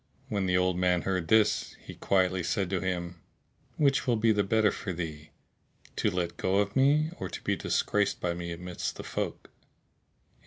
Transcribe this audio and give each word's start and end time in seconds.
When 0.29 0.47
the 0.47 0.57
old 0.57 0.79
man 0.79 1.03
heard 1.03 1.27
this, 1.27 1.75
he 1.79 1.93
quietly 1.93 2.41
said 2.41 2.71
to 2.71 2.79
him, 2.81 3.21
"Which 3.77 4.07
will 4.07 4.15
be 4.15 4.31
the 4.31 4.43
better 4.43 4.71
for 4.71 4.91
thee, 4.91 5.29
to 5.97 6.09
let 6.09 6.37
go 6.37 6.55
of 6.55 6.75
me 6.75 7.11
or 7.19 7.29
to 7.29 7.41
be 7.43 7.55
disgraced 7.55 8.19
by 8.19 8.33
me 8.33 8.51
amidst 8.51 8.95
the 8.95 9.03
folk?" 9.03 9.51